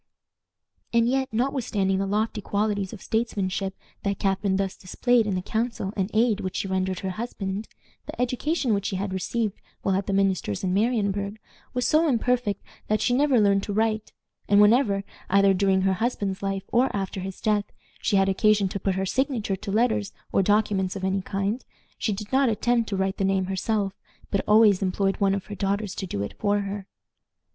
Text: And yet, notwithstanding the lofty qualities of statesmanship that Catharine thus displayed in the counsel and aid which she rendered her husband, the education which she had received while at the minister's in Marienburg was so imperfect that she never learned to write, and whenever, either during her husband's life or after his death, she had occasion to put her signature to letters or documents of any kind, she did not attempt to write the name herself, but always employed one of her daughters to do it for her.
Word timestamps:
And 0.91 1.07
yet, 1.07 1.31
notwithstanding 1.31 1.99
the 1.99 2.07
lofty 2.07 2.41
qualities 2.41 2.91
of 2.91 3.03
statesmanship 3.03 3.75
that 4.01 4.17
Catharine 4.17 4.55
thus 4.57 4.75
displayed 4.75 5.27
in 5.27 5.35
the 5.35 5.43
counsel 5.43 5.93
and 5.95 6.09
aid 6.11 6.39
which 6.39 6.55
she 6.55 6.67
rendered 6.67 7.01
her 7.01 7.11
husband, 7.11 7.67
the 8.07 8.19
education 8.19 8.73
which 8.73 8.87
she 8.87 8.95
had 8.95 9.13
received 9.13 9.61
while 9.83 9.93
at 9.95 10.07
the 10.07 10.13
minister's 10.13 10.63
in 10.63 10.73
Marienburg 10.73 11.37
was 11.75 11.87
so 11.87 12.07
imperfect 12.09 12.63
that 12.87 12.99
she 12.99 13.13
never 13.13 13.39
learned 13.39 13.61
to 13.61 13.73
write, 13.73 14.11
and 14.49 14.59
whenever, 14.59 15.03
either 15.29 15.53
during 15.53 15.81
her 15.81 15.93
husband's 15.93 16.41
life 16.41 16.63
or 16.69 16.89
after 16.95 17.19
his 17.19 17.39
death, 17.39 17.65
she 18.01 18.15
had 18.15 18.27
occasion 18.27 18.67
to 18.69 18.79
put 18.79 18.95
her 18.95 19.05
signature 19.05 19.55
to 19.55 19.71
letters 19.71 20.13
or 20.31 20.41
documents 20.41 20.95
of 20.95 21.03
any 21.03 21.21
kind, 21.21 21.63
she 21.99 22.11
did 22.11 22.31
not 22.33 22.49
attempt 22.49 22.89
to 22.89 22.95
write 22.97 23.17
the 23.17 23.23
name 23.23 23.45
herself, 23.45 23.93
but 24.31 24.41
always 24.47 24.81
employed 24.81 25.17
one 25.17 25.35
of 25.35 25.45
her 25.45 25.53
daughters 25.55 25.93
to 25.93 26.07
do 26.07 26.23
it 26.23 26.33
for 26.39 26.61
her. 26.61 26.87